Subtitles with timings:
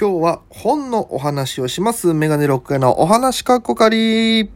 [0.00, 2.14] 今日は本のお話をします。
[2.14, 4.48] メガネロックへのお話かっこかり。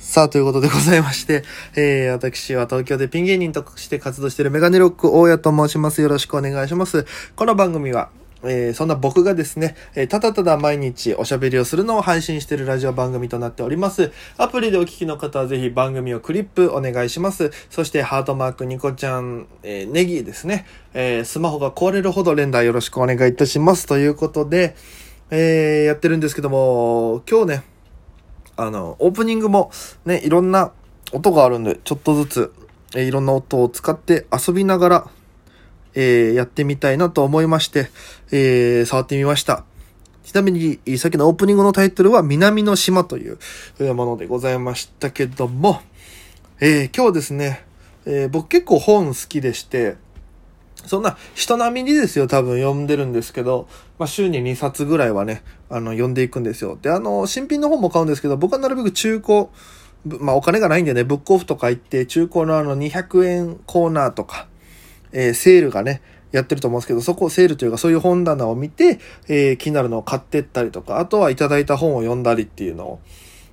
[0.00, 1.44] さあ、ということでございまして、
[1.76, 6.02] えー、私は東京でピン芸人として活動しているメガネロック大家と申します。
[6.02, 7.06] よろしくお願いします。
[7.36, 8.10] この番組は、
[8.44, 14.12] えーそんな僕がですね、えーただただ毎日おしゃべりをするのを配信しているラジオ番組となっております。
[14.36, 17.50] アプリでお聞きの方はぜひ番組をクリップお願いします。
[17.70, 23.86] そしてハートマークニコちゃん、えーネギですね、えースマホが壊れるほど連打よろしくお願いいたします。
[23.86, 24.74] ということで、
[25.30, 27.62] えーやってるんですけども、今日ね、
[28.56, 29.70] あの、オープニングも
[30.04, 30.72] ね、いろんな
[31.12, 32.52] 音があるんで、ちょっとずつ、
[32.94, 35.06] えーいろんな音を使って遊びながら、
[35.94, 37.90] えーやってみたいなと思いまして、
[38.30, 39.64] えー触ってみました。
[40.24, 43.38] ちなみに、さっきのオープニングのタイトルは、南の島という
[43.94, 45.80] ものでございましたけども、
[46.60, 47.64] えー今日ですね、
[48.06, 49.96] えー僕結構本好きでして、
[50.86, 56.78] そんな人並みにですよ、多分読んでるんですけど、まあ週に2冊ぐらいはね、あの、読んでいくんですよ。
[56.80, 59.48] で、あの、新品の本も買うんですけど、僕はなるべく中古、
[60.04, 64.48] まあお金がないんでね、ブックオフとか行って、中古のあの200円コーナーとか、
[65.12, 72.98] えーセールがね、やってると思うんですけど、そこセールというかそういう本棚を見て、えー気になるのを買ってったりとか、あとはいただいた本を読んだりっていうの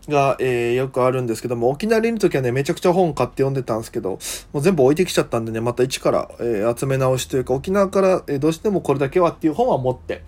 [0.08, 4.20] が、えーよくあるんですけども、沖縄にいる時はね、めちゃくちゃ本買って読んでたんですけど、
[4.54, 10.24] もう全部置いてきちゃったんでね、また一から、えー集め直しというか、沖縄から、えーどうしてもこれだけはっていう本は持って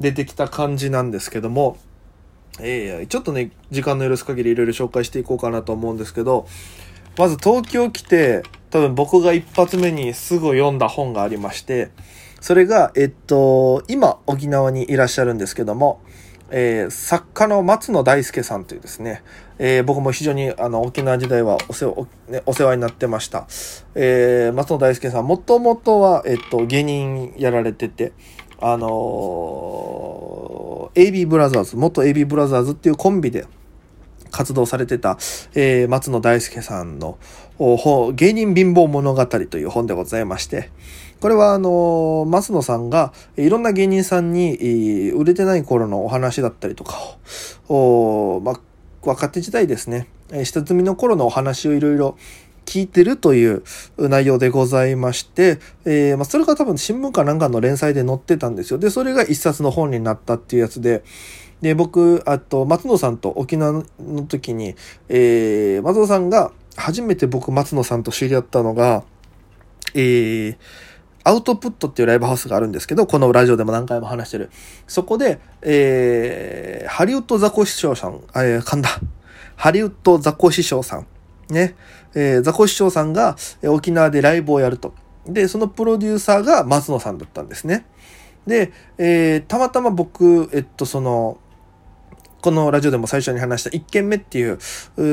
[0.00, 1.76] 出てきた感じなんですけども、
[2.60, 6.46] えーちょっとね、時間の許す限りいろいろ紹介していこうかなと思うんですけど、
[7.16, 11.90] まず東京来て、多分僕が一発目にすぐ読んだ本がありまして、
[12.40, 16.00] それが、えっと、今沖縄にいらっしゃるんですけども、
[16.50, 19.22] えー作家の松野大輔さんというですね、
[19.58, 23.46] えー僕も非常にあの沖縄時代はお世話,お、ね、お世話になってました。
[23.94, 28.12] えー松野大輔さん、もともとは、えっと、芸人やられてて、
[28.60, 33.44] あのー AB ブラザーズ、元 AB ブラザーズっていうコンビで、
[34.30, 35.18] 活動されてた、
[35.54, 37.18] えー松野大輔さんの
[37.58, 40.70] 本芸人貧乏物語という本でございまして、
[41.20, 46.96] これはあの松野さんがいろんな芸人さんに、売れてない頃のお話だったりとか
[47.68, 48.60] を、まあ、
[49.02, 50.06] 若手時代ですね、
[50.44, 52.16] 下積みの頃のお話をいろいろ
[52.66, 53.62] 聞いてるという
[53.96, 58.78] 内容でございまして、えーまあ、それが多分新聞かなんかの連載で載ってたんですよ。
[58.78, 61.02] で、それが一冊の本になったっていうやつで、
[61.60, 64.76] で、僕、あと、松野さんと沖縄の時に、
[65.08, 69.02] えー、松野さんが、初めて僕、松野さんと知り合ったのが、
[69.94, 70.56] えー、
[71.24, 74.50] アウトプットっていうライブハウスがあるんですけど、このラジオでも何回も話してる。
[74.86, 78.88] そこで、えー、ハリウッドザコシショウさん、えー、噛んだ。
[79.56, 81.06] ハリウッドザコシショウさん。
[81.50, 81.74] ね。
[82.14, 84.94] えー、ザコシショウさんが沖縄でライブをやると。
[85.26, 87.84] で、そのプロデューサーが松野さんだったんですね。
[88.46, 91.38] で、えーたまたま僕、えっと、その、
[92.40, 94.58] このラジオでも最初に話した一軒目っていう、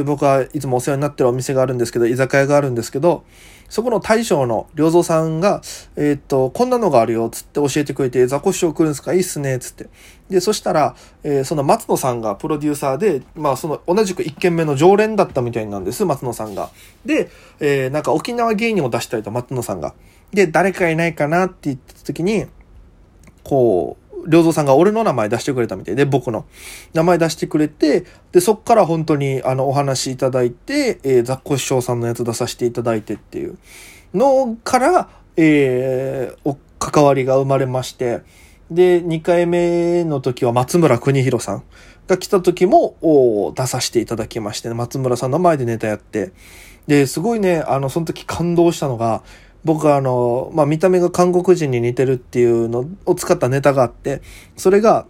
[0.03, 3.23] 僕はいつもお世話になってるお店があるんですけど、居酒屋があるんですけど、
[3.67, 5.61] そこの大将の良三さんが、
[5.95, 9.13] えっと、こんなのがあるよ、つって教えてくれて、ザコシショウ来るんですか？
[9.13, 9.87] いいっすね、つって。
[10.29, 16.69] で、そしたら、えその松野さんがプロデューサーで、まあ、その同じく一軒目の常連だったみたいなんです、松野さんが。
[17.05, 19.95] で、えなんか沖縄芸人を出したりと、松野さんが。
[20.31, 22.45] で、誰かいないかなって言った時に、
[23.43, 25.95] こう、良三さんが俺の名前出してくれたみたい。
[25.95, 26.45] で、僕の。
[26.93, 33.57] 名前出してくれて、で、そっから本当にあのお話いただいて、えー、雑魚師匠さんのやつ出させていただいてっていう。
[34.13, 38.21] のから、えーお関わりが生まれまして、
[38.69, 41.63] で、2回目の時は松村邦弘さん
[42.07, 46.31] が来た時もお出させていただきまして、松村さんの前でネタやって、
[46.87, 49.23] で、すごいね、あの、その時感動したのが、
[49.65, 54.21] 僕はあの、まあ、見た目が韓国人に似てるっていうのを使ったネタがあって、
[54.55, 55.07] それが、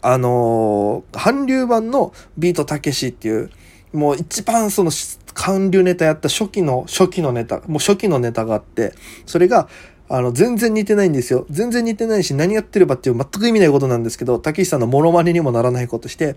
[0.00, 3.50] あのー韓流版のビートたけしっていう、
[3.92, 4.90] もう一番その
[5.34, 8.94] 韓流ネタやった初期の、初期のネタ、もう初期のネタがあって、
[9.26, 9.68] それが、
[10.08, 11.46] あの、全然似てないんですよ。
[11.50, 16.36] 全然似てないし、何やってればっていう全く意味ないことなんですけど、たけしさんのモノマネにもならないことして、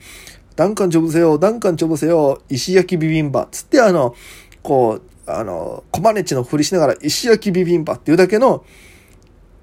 [0.56, 4.16] ダンカンチョブせよ、ダンカンチョブせよ、石焼きビビンバ、つってあの、
[4.64, 8.64] こう、あの、コマネチのふりしながら、石焼きビビンバっていうだけの、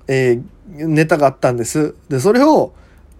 [0.06, 1.94] えーネタがあったんです。
[2.08, 2.72] で、それを、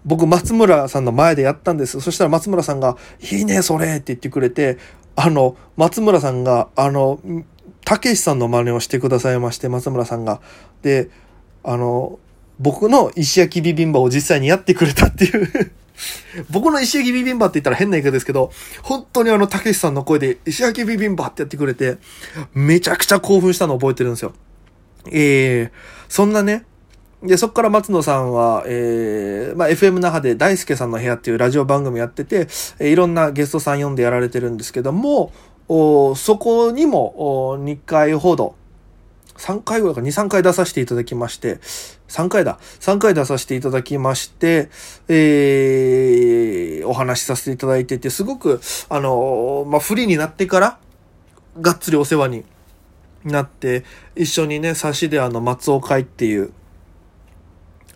[0.04, 2.00] 僕、松村さんの前でやったんです。
[2.00, 2.96] そしたら松村さんが、
[3.32, 4.78] いいね、それって言ってくれて、
[5.16, 7.20] あの、松村さんが、あの、
[7.84, 10.40] たけしさんの真似をしてくださいまして、松村さんが。
[10.82, 11.10] で、
[11.62, 12.18] あの、
[12.58, 15.72] 僕の石焼きビビンバを実際にやってくれたっていう
[16.50, 18.50] 僕の石焼きビビンバって言ったら変な言い方ですけど、
[18.82, 21.98] 本当にあの、たけしさんの声で石焼きビビンバってやってくれて、
[22.52, 24.32] めちゃくちゃ興奮したの覚えてるんですよ。
[25.10, 25.70] ええー、
[26.08, 26.64] そんなね、
[27.22, 32.48] で、そこから松野さんは、えー、まあ、FM 那覇で大輔さんの部屋っていうラジオ番組やってて、
[32.78, 35.32] えー、いろんなゲストさん呼んでやられてるんですけども、
[35.68, 38.56] おそこにもお2回ほど、
[39.36, 41.58] 3回ぐらいか2、3回出させていただきまして、
[42.08, 42.58] 3回だ。
[42.80, 44.70] 3回出させていただきまして、
[45.08, 50.78] えー、お話しさせていただいてて、すごく、あの、まあ、フリーになってから、
[51.60, 52.44] がっつりお世話に
[53.24, 53.84] なって、
[54.14, 56.52] 一緒にね、差しであの、松尾会っていう、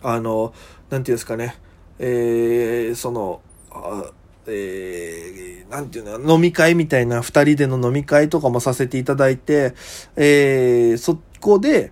[0.01, 0.53] あの、
[0.89, 1.55] なんていうんですかね、
[1.99, 3.41] えー、その、
[3.71, 4.11] あ
[4.47, 9.73] えー、なんていうの、飲み会みたいな二人での飲み会とかもさせていただいて、
[10.15, 11.91] えー、そこで、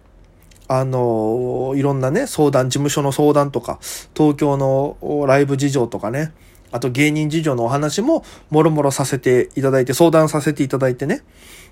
[0.69, 3.79] あのいろんなね、相談、事務所の相談とか、
[4.15, 6.33] 東京のライブ事情とかね、
[6.71, 11.23] あと芸人事情のお話ももろもろさせていただいて、相談させていただいてね、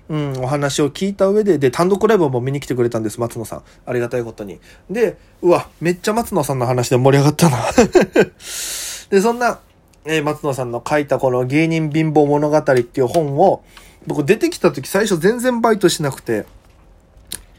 [0.08, 3.62] うん、お話を聞いた上で、で、単独ライブも見に来てくれたんです、松野さん。
[3.84, 4.60] ありがたいことに。
[4.90, 7.58] で、うわ、めっちゃ松野さんの話で盛り上がったな
[9.10, 9.58] で、そんな、
[10.06, 13.62] え、松野さんの書いたこの芸人貧乏物語っていう本を、
[14.06, 16.46] 僕出てきた時最初全然バイトしなくて、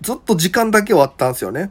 [0.07, 1.69] ずっと時間だけはあったんですよね。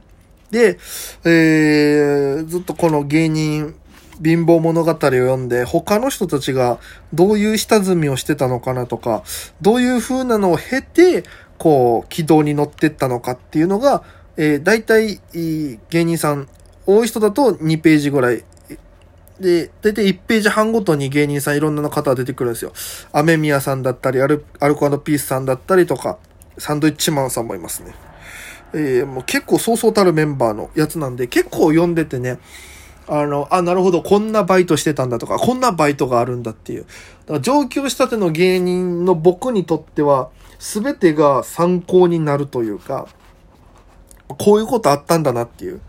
[0.50, 0.78] で、
[1.24, 3.74] えー、ずっとこの芸人
[4.22, 6.78] 貧乏物語を読んで、他の人たちが
[7.14, 9.22] どういう下積みをしてたのかなとか、
[9.62, 11.24] どういう風なのを経て、
[11.56, 14.04] こう、軌道に乗ってったのかっていうのが、
[14.36, 15.18] えー、大体、
[15.88, 16.46] 芸人さん、
[16.84, 18.44] 多い人だと2ページぐらい。
[19.40, 22.74] で、大体1ページ半ごとに芸人さんいろんな方が出てくるんですよ。
[23.12, 26.18] アメミヤさんだったり、アルアルコピースさんだったりとか、
[26.58, 27.94] サンドイッチマンさんもいますね。
[28.72, 32.38] えー、もう結構そうそうたるメンバーのやつなんで、結構読んでてね、
[33.08, 36.82] あの、あ、なるほど、こんなバイトしてたんだとか、こんなバイトがあるんだっていう。
[36.82, 43.06] だから上京したての芸人の僕にとっては、すべてが参考になるというか、
[44.26, 45.80] こういうことあったんだなっていう。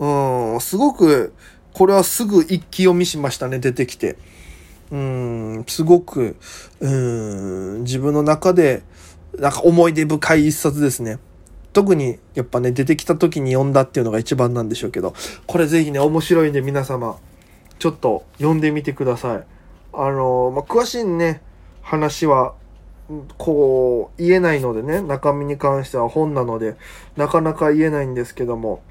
[0.00, 1.32] うん、すごく、
[1.72, 4.16] これはすぐ一気読みしましたね、出てきて。
[4.90, 6.36] うん、すごく、
[6.80, 8.82] うん、自分の中で、
[9.38, 11.18] なんか思い出深い一冊ですね。
[11.72, 15.14] 特にやっぱね、出てきた時に読んだっていうのが一番なんでしょうけど、
[15.46, 17.18] これぜひね、面白いんで皆様、
[17.78, 19.44] ちょっと読んでみてください。
[19.92, 21.42] あの、まあ、詳しいね、
[21.82, 22.54] 話は、
[23.38, 26.76] こう、言えないのでね、中身に関しては本なので、
[27.16, 28.82] なかなか言えないんですけども、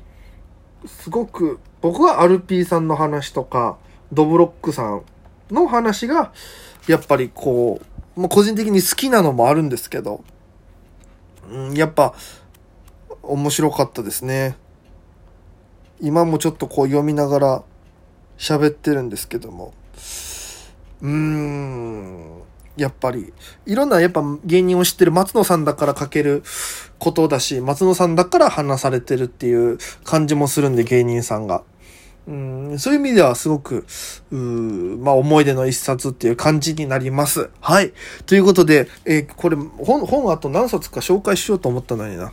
[0.86, 3.78] すごく、僕はアルピーさんの話とか、
[4.12, 5.04] ドブロックさん
[5.52, 6.32] の話が、
[6.88, 7.80] やっぱりこ
[8.18, 10.24] う、まあ、個人的に好きなのもあるんですけど、
[11.50, 12.14] うん、やっぱ、
[13.24, 14.58] 面白かったですね。
[16.00, 17.64] 今もちょっとこう読みながら
[18.38, 19.74] 喋ってるんですけども。
[21.02, 22.42] うーん。
[22.78, 23.34] やっぱり、
[23.66, 26.42] いろんなやっぱ芸人を知ってる松野さんだから書ける
[26.98, 31.64] ことだし、松野さんだから話されてるっていう感じもするんで、芸人さんが。
[32.28, 33.86] うんそういう意味ではすごく、
[34.32, 37.50] うまあ思い出の一冊っていう感じになります。
[37.60, 37.94] はい。
[38.26, 42.32] ということで、えー、これ本、本あと何冊か紹介しようと思ったのにな。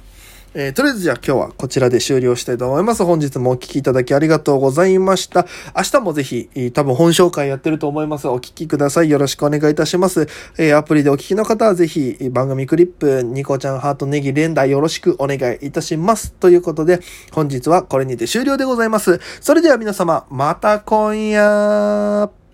[0.55, 3.05] えー、とりあえずじゃあ今日はこちらで終了したいと思います。
[3.05, 5.47] 本日もお聴きいただきありがとうございました。
[5.77, 8.27] 明日もぜひ、多分本紹介やってると思います。
[8.29, 9.11] お聴きください。
[9.11, 10.27] よろしくお願いいたします。
[10.57, 16.33] えー、アプリでお聴きの方はぜひ番組クリップ、ニコちゃんハートネギ連打よろしくお願いいたします。
[16.33, 17.01] ということで、
[17.33, 19.21] 本日はこれにて終了でございます。
[19.41, 22.48] それでは皆様、また今夜